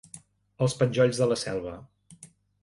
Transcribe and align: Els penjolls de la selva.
Els 0.65 0.75
penjolls 0.79 1.19
de 1.25 1.27
la 1.33 1.37
selva. 1.43 1.75